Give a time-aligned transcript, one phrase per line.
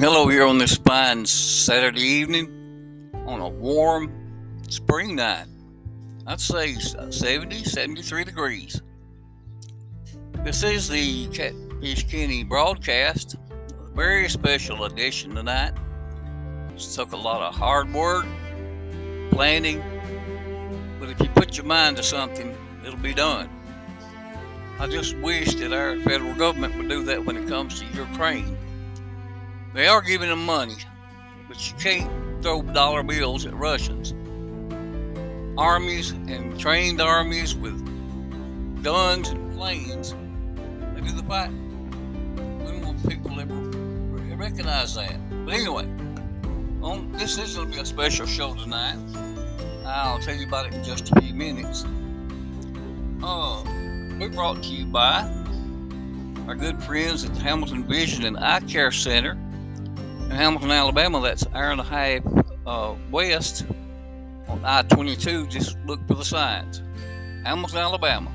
[0.00, 4.10] Hello, here on this fine Saturday evening on a warm
[4.66, 5.44] spring night.
[6.26, 8.80] I'd say uh, 70, 73 degrees.
[10.42, 15.74] This is the Catfish Kenny broadcast, a very special edition tonight.
[16.74, 18.24] It took a lot of hard work,
[19.30, 19.82] planning,
[20.98, 23.50] but if you put your mind to something, it'll be done.
[24.78, 28.56] I just wish that our federal government would do that when it comes to Ukraine.
[29.72, 30.74] They are giving them money,
[31.46, 34.12] but you can't throw dollar bills at Russians.
[35.56, 37.78] Armies and trained armies with
[38.82, 40.14] guns and planes,
[40.94, 42.58] they do the fighting.
[42.58, 45.16] We don't want people to recognize that.
[45.44, 45.84] But anyway,
[46.82, 48.96] on, this is going to be a special show tonight.
[49.86, 51.84] I'll tell you about it in just a few minutes.
[53.22, 53.62] Uh,
[54.18, 55.20] we're brought to you by
[56.48, 59.38] our good friends at the Hamilton Vision and Eye Care Center
[60.30, 61.20] Hamilton, Alabama.
[61.20, 62.22] That's hour and a half
[62.66, 63.66] uh, west
[64.48, 65.48] on I-22.
[65.48, 66.82] Just look for the signs.
[67.44, 68.32] Hamilton, Alabama.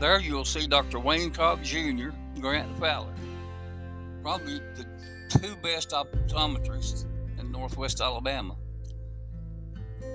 [0.00, 0.98] There you'll see Dr.
[0.98, 3.14] Wayne Cox Jr., Grant Fowler.
[4.22, 4.86] Probably the
[5.28, 7.04] two best optometrists
[7.38, 8.56] in Northwest Alabama.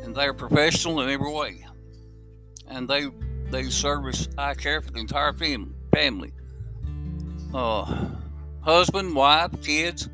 [0.04, 1.66] And they're professional in every way.
[2.68, 3.08] And they
[3.50, 6.34] they service eye care for the entire family.
[7.54, 8.10] Uh,
[8.62, 10.10] husband, wife, kids,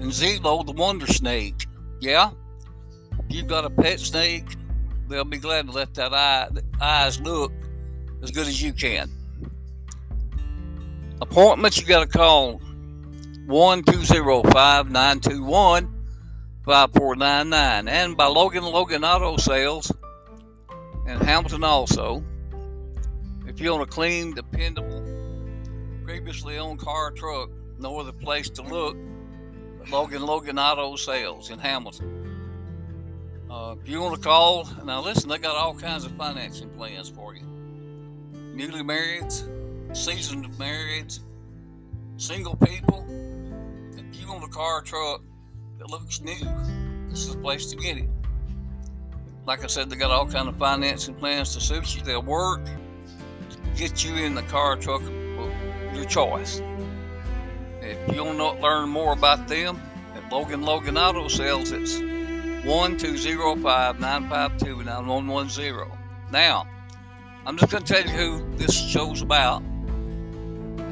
[0.00, 1.66] and Zelo, the wonder snake.
[2.00, 2.30] Yeah?
[3.18, 4.56] If you've got a pet snake,
[5.08, 6.48] they'll be glad to let that eye,
[6.80, 7.52] eyes look
[8.22, 9.10] as good as you can.
[11.20, 12.60] Appointments, you got to call
[13.46, 15.92] 1 921
[16.64, 19.92] 5499 and by Logan Logan Auto Sales
[21.06, 22.22] and Hamilton also.
[23.46, 25.02] If you want a clean, dependable,
[26.04, 28.96] previously owned car or truck, no other place to look
[29.90, 32.12] Logan Logan Auto Sales in Hamilton.
[33.50, 37.08] Uh, if you want to call, now listen, they got all kinds of financing plans
[37.08, 37.42] for you.
[38.54, 39.32] Newly married,
[39.92, 41.20] seasoned marrieds,
[42.16, 43.06] single people.
[43.96, 45.22] If you want a car or truck
[45.78, 46.34] that looks new,
[47.08, 48.08] this is the place to get it.
[49.46, 52.02] Like I said, they got all kind of financing plans to suit you.
[52.02, 52.60] They'll work
[53.76, 56.60] get you in the car or truck of your choice.
[57.86, 59.80] If you want to learn more about them,
[60.16, 61.94] at Logan Logan Auto Sales, it's
[62.66, 65.98] 1205 952 9110.
[66.32, 66.66] Now,
[67.46, 69.62] I'm just going to tell you who this show's about,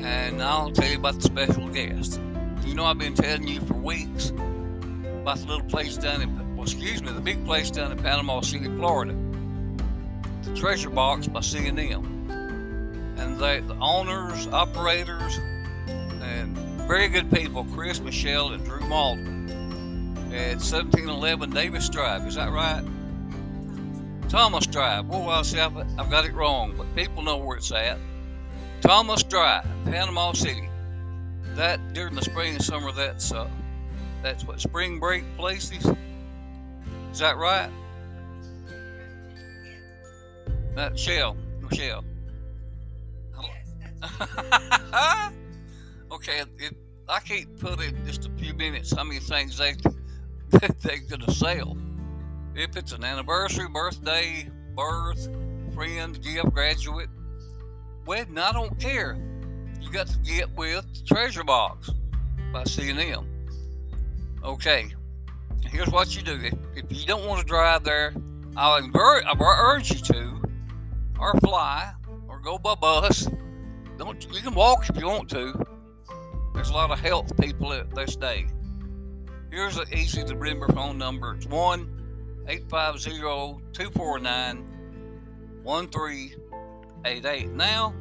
[0.05, 2.21] and I'll tell you about the special guest.
[2.65, 6.63] You know, I've been telling you for weeks about the little place down in, well,
[6.63, 9.17] excuse me, the big place down in Panama City, Florida,
[10.45, 11.77] the Treasure Box by C&M.
[13.19, 15.39] And they, the owners, operators,
[16.23, 16.57] and
[16.87, 19.51] very good people, Chris, Michelle, and Drew Malden
[20.33, 22.27] at 1711 Davis Drive.
[22.27, 22.85] Is that right?
[24.29, 25.07] Thomas Drive.
[25.11, 27.99] Oh, well, see, I've, I've got it wrong, but people know where it's at.
[28.81, 30.69] Thomas Drive, Panama City.
[31.55, 33.49] That during the spring and summer, that's uh,
[34.23, 35.87] that's what spring break places.
[37.13, 37.71] Is that right?
[40.75, 42.05] That Michelle, Michelle.
[43.41, 45.31] Yes,
[46.15, 46.43] okay,
[47.09, 49.75] I can't put in just a few minutes how many things they
[50.81, 51.77] they're gonna sell.
[52.55, 55.29] If it's an anniversary, birthday, birth,
[55.75, 57.09] friend, gift, graduate,
[58.07, 59.19] wedding, I don't care.
[59.81, 61.91] You got to get with the Treasure Box
[62.53, 63.27] by C&M.
[64.45, 64.87] Okay,
[65.65, 66.41] here's what you do.
[66.43, 68.15] If, if you don't want to drive there,
[68.57, 70.43] I'll I urge you to,
[71.19, 71.93] or fly,
[72.29, 73.29] or go by bus.
[73.99, 75.74] Don't you can walk if you want to.
[76.55, 78.47] There's a lot of health people at this day.
[79.51, 81.35] Here's an easy to remember phone number.
[81.35, 83.21] It's 1 850
[83.73, 84.65] 249
[85.65, 87.51] 1388.
[87.51, 87.93] Now,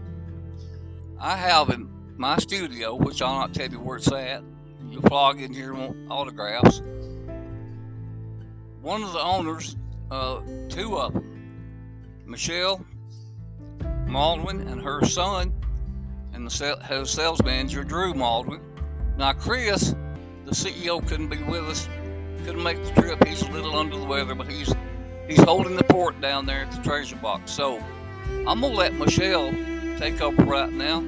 [1.19, 4.43] I have in my studio, which I'll not tell you where it's at.
[4.87, 6.81] You log in here and autographs.
[8.81, 9.77] One of the owners,
[10.11, 11.23] uh, two of them,
[12.27, 12.85] Michelle
[14.05, 15.53] Maldwin and her son,
[16.33, 18.61] and the uh, sales manager, Drew Maldwin.
[19.17, 19.95] Now, Chris,
[20.45, 21.87] the CEO, couldn't be with us,
[22.45, 23.23] couldn't make the trip.
[23.25, 24.73] He's a little under the weather, but he's
[25.27, 27.51] he's holding the port down there at the treasure box.
[27.51, 27.81] So
[28.47, 29.51] I'm gonna let Michelle
[29.97, 30.99] take over right now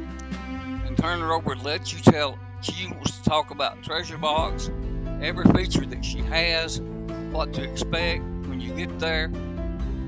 [0.85, 2.37] and turn her over let you tell.
[2.61, 4.69] She wants to talk about treasure box,
[5.21, 6.81] every feature that she has,
[7.31, 9.31] what to expect when you get there.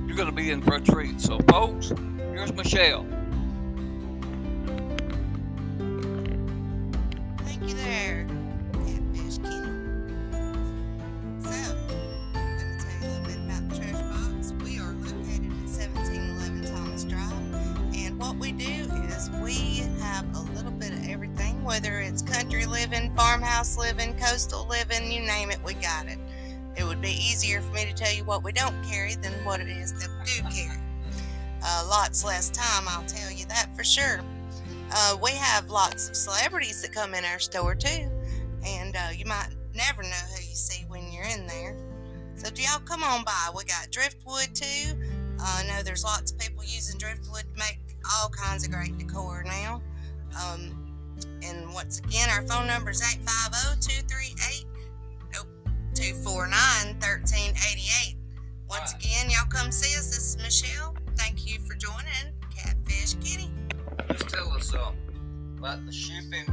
[0.06, 1.20] You're gonna be in for a treat.
[1.20, 1.92] So, folks,
[2.31, 3.06] here's Michelle.
[25.07, 26.18] Living, you name it, we got it.
[26.75, 29.59] It would be easier for me to tell you what we don't carry than what
[29.59, 30.80] it is that we do carry.
[31.63, 34.21] Uh, lots less time, I'll tell you that for sure.
[34.92, 38.09] Uh, we have lots of celebrities that come in our store too,
[38.65, 41.75] and uh, you might never know who you see when you're in there.
[42.36, 43.50] So, do y'all come on by?
[43.56, 44.94] We got driftwood too.
[45.39, 47.80] Uh, I know there's lots of people using driftwood to make
[48.15, 49.81] all kinds of great decor now.
[50.39, 50.95] Um,
[51.44, 54.76] and once again, our phone number is 850 238
[55.98, 56.54] 249
[57.00, 58.18] 1388.
[58.70, 60.06] Once again, y'all come see us.
[60.10, 60.96] This is Michelle.
[61.16, 63.50] Thank you for joining Catfish Kitty.
[64.12, 64.96] Just tell us um,
[65.58, 66.46] about the shipping,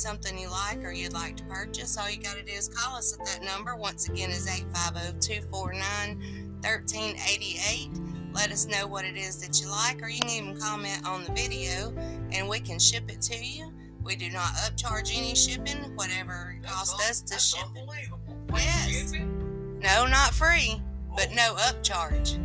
[0.00, 2.96] something you like or you'd like to purchase, all you got to do is call
[2.96, 3.76] us at that number.
[3.76, 6.18] Once again, is 850 249
[6.62, 7.90] 1388.
[8.32, 11.24] Let us know what it is that you like, or you can even comment on
[11.24, 11.92] the video
[12.32, 13.72] and we can ship it to you.
[14.02, 18.08] We do not upcharge any shipping, whatever it costs us to ship it.
[18.54, 19.12] Yes.
[19.12, 20.80] No, not free,
[21.16, 22.38] but no upcharge.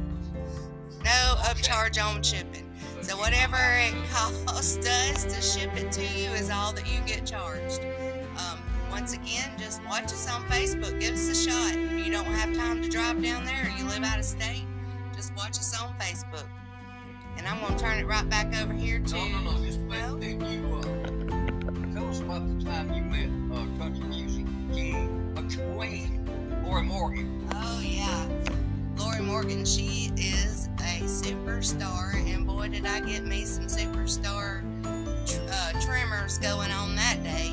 [1.04, 2.64] No upcharge on shipping.
[3.06, 7.24] So whatever it costs us to ship it to you is all that you get
[7.24, 7.81] charged.
[8.36, 8.60] Um,
[8.90, 11.00] once again, just watch us on Facebook.
[11.00, 11.75] Give us a shot.
[11.75, 14.66] If you don't have time to drive down there or you live out of state,
[15.16, 16.48] just watch us on Facebook.
[17.38, 19.13] And I'm going to turn it right back over here to.
[19.13, 19.63] No, no, no.
[19.63, 20.02] Just wait.
[20.02, 25.75] Well, you uh, tell us about the time you met uh, country music king, a
[25.75, 26.28] queen,
[26.66, 27.48] Lorrie Morgan?
[27.54, 28.28] Oh, yeah.
[28.98, 32.14] Lorrie Morgan, she is a superstar, and boy, did
[32.95, 34.62] I get me some superstar
[35.27, 37.51] tr- uh, trimmers going on that day.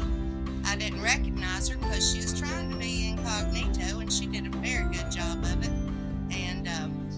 [0.65, 4.51] I didn't recognize her because she was trying to be incognito, and she did a
[4.59, 5.73] very good job of it.
[6.31, 7.09] And um,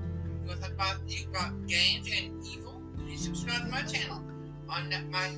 [0.47, 0.95] Go talk about,
[1.29, 2.81] about games and evil.
[2.97, 4.21] Please subscribe to my channel.
[4.69, 5.29] On my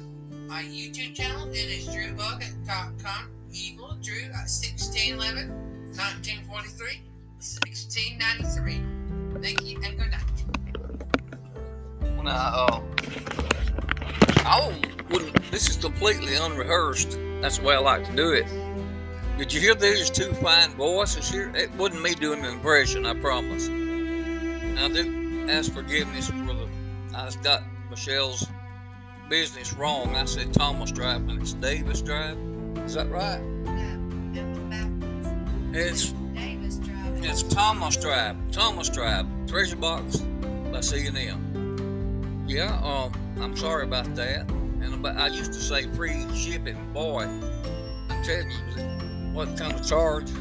[0.47, 1.47] my YouTube channel.
[1.49, 3.29] It is drewbug.com.
[3.51, 5.49] Evil Drew at 1611
[5.95, 7.01] 1943
[7.39, 8.81] 1693.
[9.41, 10.21] Thank you and good night.
[12.17, 12.81] When I, uh,
[14.45, 14.73] I
[15.09, 17.17] wouldn't, this is completely unrehearsed.
[17.41, 18.45] That's the way I like to do it.
[19.37, 21.49] Did you hear these two fine voices here?
[21.55, 23.69] It wasn't me doing an impression, I promise.
[23.69, 26.67] I do ask forgiveness for the,
[27.15, 28.45] I got Michelle's
[29.29, 30.15] business wrong.
[30.15, 32.37] I said Thomas Drive when it's Davis Drive.
[32.89, 33.39] Is that right?
[33.39, 34.89] No.
[35.73, 37.23] It's Davis Drive.
[37.23, 38.35] It's Thomas Drive.
[38.51, 39.27] Thomas Drive.
[39.45, 40.17] Treasure box
[40.71, 42.45] by C&M.
[42.47, 44.49] Yeah, um, I'm sorry about that.
[44.49, 46.79] And about, I used to say free shipping.
[46.91, 47.25] Boy,
[48.09, 48.57] I'm telling you,
[49.33, 50.31] what kind of charge?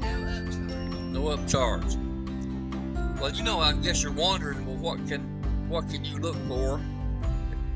[0.00, 1.06] No upcharge.
[1.12, 3.20] No upcharge.
[3.20, 5.20] Well, you know, I guess you're wondering, well, what can
[5.68, 6.80] what can you look for?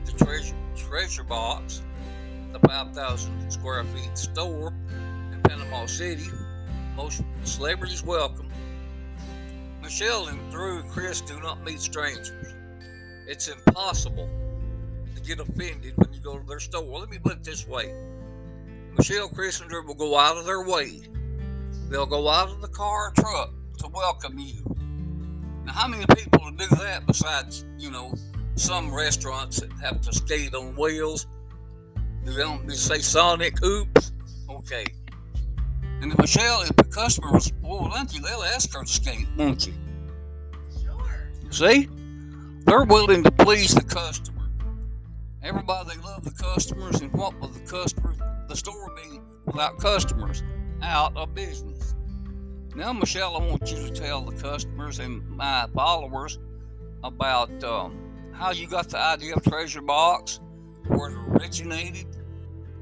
[0.07, 1.83] The treasure treasure box,
[2.55, 4.73] the 5,000 square feet store
[5.33, 6.31] in Panama City.
[6.95, 8.49] Most celebrities welcome.
[9.83, 12.55] Michelle and Drew and Chris do not meet strangers.
[13.27, 14.31] It's impossible
[15.17, 17.01] to get offended when you go to their store.
[17.01, 17.93] Let me put it this way
[18.97, 21.01] Michelle, Chris, and Drew will go out of their way.
[21.91, 24.63] They'll go out of the car or truck to welcome you.
[25.65, 28.15] Now, how many people do that besides, you know,
[28.55, 31.27] some restaurants that have to skate on wheels?
[32.25, 34.13] Do they don't they say Sonic Oops?
[34.49, 34.87] Okay.
[36.01, 39.67] And if Michelle, if the customer was aren't you, they'll ask her to skate, won't
[39.67, 39.75] you?
[40.83, 41.31] Sure.
[41.51, 41.89] See?
[42.67, 44.49] They're willing to please the customer.
[45.43, 48.15] Everybody they love the customers, and what would the customer
[48.49, 50.43] the store be without customers?
[50.83, 51.95] Out of business.
[52.75, 56.39] Now, Michelle, I want you to tell the customers and my followers
[57.05, 60.41] about um, how you got the idea of Treasure Box,
[60.89, 62.07] where it originated,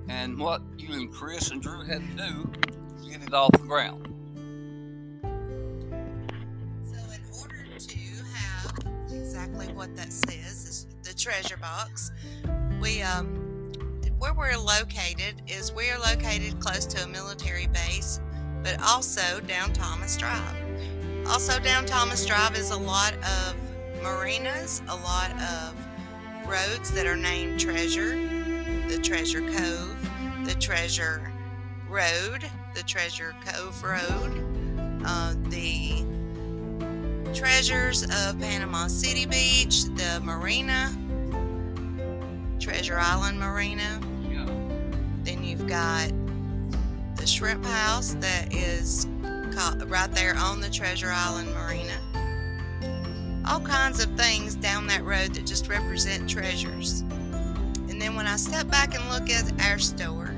[0.08, 2.50] and what you and Chris and Drew had to do
[3.02, 4.08] to get it off the ground.
[6.84, 7.98] So, in order to
[8.34, 8.72] have
[9.12, 12.10] exactly what that says, is the treasure box,
[12.80, 13.42] we um,
[14.22, 18.20] where we're located is we are located close to a military base,
[18.62, 20.56] but also down Thomas Drive.
[21.26, 23.56] Also, down Thomas Drive is a lot of
[24.00, 25.74] marinas, a lot of
[26.48, 28.14] roads that are named Treasure,
[28.92, 30.10] the Treasure Cove,
[30.44, 31.32] the Treasure
[31.88, 32.44] Road,
[32.74, 36.04] the Treasure Cove Road, uh, the
[37.32, 40.94] Treasures of Panama City Beach, the Marina,
[42.60, 43.98] Treasure Island Marina.
[44.28, 44.44] Yeah.
[45.22, 46.12] Then you've got
[47.16, 49.06] the Shrimp House that is
[49.86, 53.42] right there on the Treasure Island Marina.
[53.48, 57.04] All kinds of things down that road that just represent treasures.
[58.02, 60.34] Then when I step back and look at our store,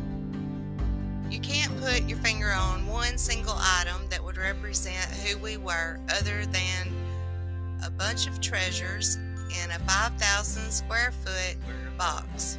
[1.31, 5.99] you can't put your finger on one single item that would represent who we were
[6.11, 6.95] other than
[7.83, 11.57] a bunch of treasures in a 5,000 square foot
[11.97, 12.59] box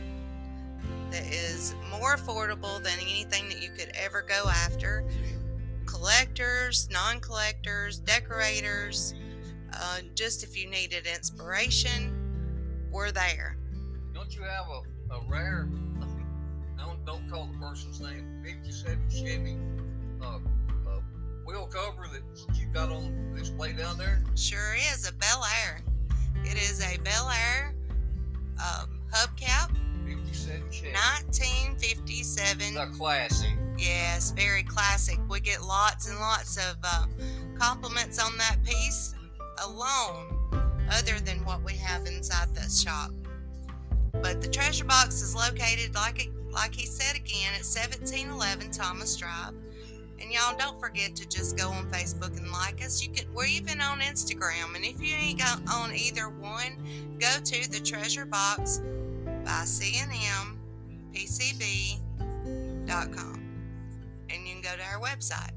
[1.12, 5.06] that is more affordable than anything that you could ever go after.
[5.86, 9.14] Collectors, non collectors, decorators,
[9.72, 12.12] uh, just if you needed inspiration,
[12.92, 13.56] we're there.
[14.16, 15.70] Don't you have a, a rare,
[16.78, 19.58] don't, don't call the person's name, 57 Chevy
[20.22, 20.38] uh,
[20.88, 21.00] uh,
[21.46, 22.22] wheel cover that
[22.56, 24.24] you got on display down there?
[24.36, 25.82] Sure is a Bel Air.
[26.44, 27.74] It is a Bel Air
[28.60, 29.76] um, hubcap,
[30.08, 30.94] 57 Chevy.
[30.94, 32.74] 1957.
[32.76, 33.52] The classic.
[33.78, 35.20] Yes, very classic.
[35.30, 37.06] We get lots and lots of uh,
[37.60, 39.16] compliments on that piece
[39.64, 40.38] alone,
[40.92, 43.12] other than what we have inside the shop.
[44.22, 49.54] But the treasure box is located, like like he said again, at 1711 Thomas Drive.
[50.22, 53.04] And y'all don't forget to just go on Facebook and like us.
[53.04, 54.74] You can we're even on Instagram.
[54.76, 56.78] And if you ain't got on either one,
[57.20, 58.82] go to the treasure box
[59.44, 60.62] by cnmpcb.com.
[64.30, 65.52] And you can go to our website.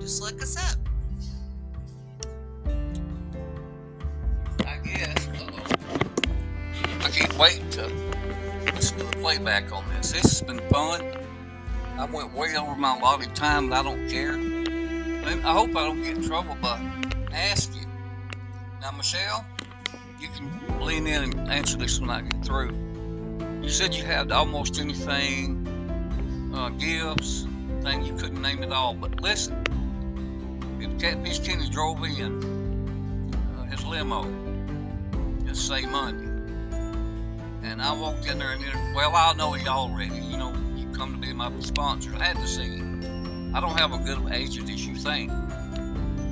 [0.00, 0.89] Just look us up.
[7.40, 7.86] Wait to
[8.74, 10.12] listen to the playback on this.
[10.12, 11.02] This has been fun.
[11.96, 14.34] I went way over my allotted time, I don't care.
[15.24, 16.78] I hope I don't get in trouble by
[17.32, 17.86] asking.
[18.82, 19.46] Now, Michelle,
[20.20, 22.76] you can lean in and answer this when I get through.
[23.62, 25.66] You said you had almost anything,
[26.54, 27.46] uh, gifts,
[27.82, 28.92] thing you couldn't name it all.
[28.92, 29.64] But listen,
[30.78, 34.26] if Catfish Kenny drove in uh, his limo,
[35.46, 36.29] just say Monday.
[37.70, 40.16] And I walked in there and, it, well, I know you already.
[40.16, 42.12] You know, you come to be my sponsor.
[42.16, 43.52] I had to see you.
[43.54, 45.30] I don't have a good agent as you think.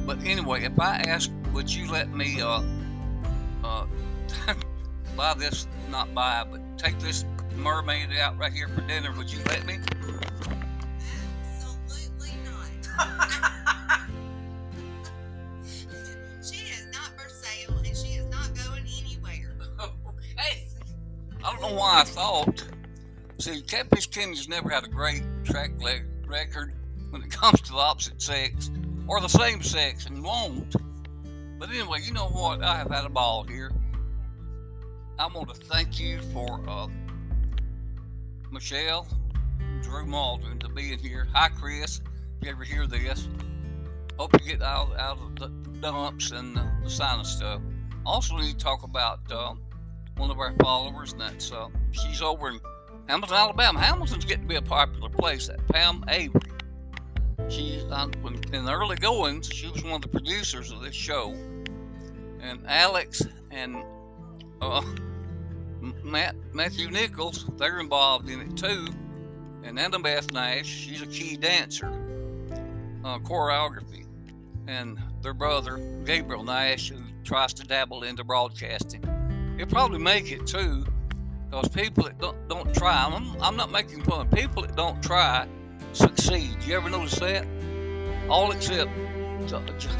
[0.04, 2.64] But anyway, if I ask, would you let me uh,
[3.62, 3.86] uh,
[5.16, 9.12] buy this, not buy, but take this mermaid out right here for dinner?
[9.16, 9.78] Would you let me?
[21.78, 22.64] Why I thought.
[23.38, 25.70] See, Catfish Kenny's never had a great track
[26.26, 26.74] record
[27.10, 28.70] when it comes to the opposite sex
[29.06, 30.74] or the same sex and won't.
[31.58, 32.62] But anyway, you know what?
[32.62, 33.70] I have had a ball here.
[35.20, 36.88] I want to thank you for uh,
[38.50, 39.06] Michelle,
[39.80, 41.28] Drew Malden, to being here.
[41.32, 42.00] Hi, Chris.
[42.40, 43.28] If you ever hear this,
[44.18, 45.48] hope you get out, out of the
[45.80, 47.60] dumps and the, the sinus stuff.
[48.04, 49.54] Also, need to talk about uh,
[50.18, 52.60] one of our followers, and that's uh, she's over in
[53.08, 53.80] Hamilton, Alabama.
[53.80, 55.46] Hamilton's getting to be a popular place.
[55.46, 56.40] That Pam Avery.
[57.48, 58.08] She's uh,
[58.52, 61.34] in the early goings, she was one of the producers of this show,
[62.42, 63.76] and Alex and
[64.60, 64.82] uh,
[66.02, 68.86] Matt Matthew Nichols, they're involved in it too.
[69.62, 71.88] And Annabeth Nash, she's a key dancer,
[73.04, 74.06] uh, choreography,
[74.66, 79.17] and their brother Gabriel Nash, who tries to dabble into broadcasting.
[79.58, 80.86] He'll probably make it too,
[81.50, 84.28] because people that don't, don't try, I'm, I'm not making fun.
[84.28, 85.48] People that don't try
[85.92, 86.62] succeed.
[86.64, 87.44] You ever notice that?
[88.28, 88.90] All except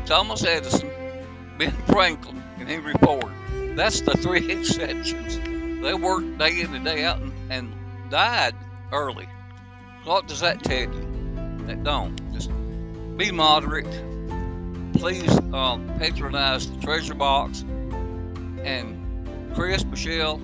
[0.07, 0.89] Thomas Edison,
[1.59, 3.33] Ben Franklin, and Henry Ford.
[3.75, 5.39] That's the three exceptions.
[5.83, 7.73] They worked day in and day out and, and
[8.11, 8.55] died
[8.93, 9.29] early.
[10.05, 11.65] What does that tell you?
[11.67, 12.17] That don't.
[12.33, 12.51] Just
[13.17, 13.87] be moderate.
[14.95, 17.65] Please um, patronize the treasure box
[18.63, 18.98] and
[19.59, 20.37] Chris, Michelle,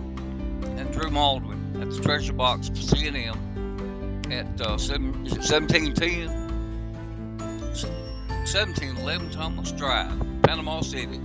[0.76, 6.26] and Drew Maldwin at the treasure box for CNM at uh, seven, 1710?
[8.42, 11.20] 1711 Thomas Drive, Panama City.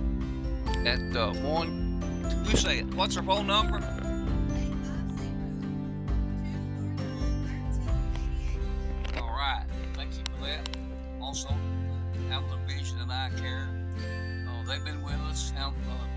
[0.86, 2.00] At uh, one,
[2.48, 2.94] you say it.
[2.94, 3.99] What's her phone number?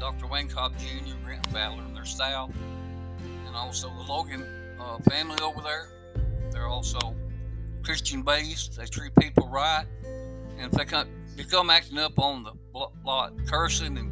[0.03, 0.27] Dr.
[0.27, 2.49] Wayne Cobb Jr., Grant Fowler, and their staff.
[3.47, 4.45] And also the Logan
[4.77, 5.87] uh, family over there.
[6.51, 7.15] They're also
[7.83, 8.75] Christian based.
[8.75, 9.85] They treat people right.
[10.03, 11.07] And if they come,
[11.37, 12.51] become acting up on the
[13.05, 14.11] lot, cursing and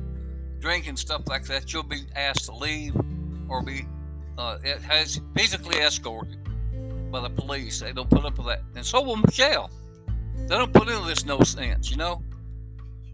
[0.61, 2.95] drinking stuff like that, you'll be asked to leave
[3.49, 3.85] or be
[4.37, 6.37] uh, it has physically escorted
[7.11, 7.81] by the police.
[7.81, 9.69] They don't put up with that, and so will Michelle.
[10.37, 12.23] They don't put into this no sense, you know.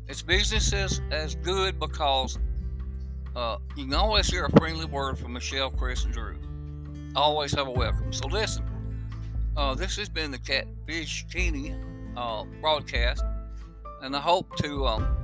[0.07, 2.37] It's business as good because
[3.37, 6.39] uh, you can always hear a friendly word from Michelle, Chris, and Drew.
[7.15, 8.11] Always have a welcome.
[8.11, 8.65] So listen,
[9.55, 11.75] uh, this has been the Catfish Kenny
[12.15, 13.23] uh, broadcast,
[14.01, 15.17] and I hope to um,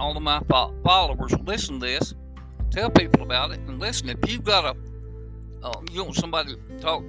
[0.00, 2.14] all of my followers listen to this,
[2.70, 4.08] tell people about it, and listen.
[4.08, 4.70] If you've got a
[5.62, 7.04] um, you want somebody to talk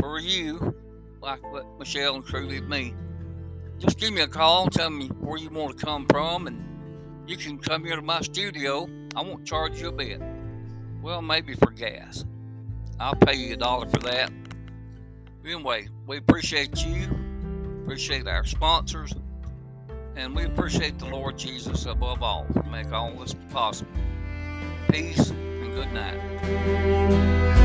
[0.00, 0.74] for you,
[1.22, 2.92] like what Michelle and Drew did me,
[3.78, 6.60] just give me a call, tell me where you want to come from, and
[7.28, 8.88] you can come here to my studio.
[9.16, 10.20] I won't charge you a bit.
[11.02, 12.26] Well, maybe for gas.
[13.00, 14.30] I'll pay you a dollar for that.
[15.42, 17.08] Anyway, we appreciate you,
[17.82, 19.14] appreciate our sponsors,
[20.16, 23.90] and we appreciate the Lord Jesus above all for make all this possible.
[24.90, 27.55] Peace and good night.